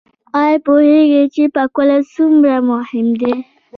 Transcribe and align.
ایا 0.39 0.57
پوهیږئ 0.65 1.23
چې 1.33 1.43
پاکوالی 1.55 1.99
څومره 2.13 2.53
مهم 2.69 3.07
دی؟ 3.21 3.33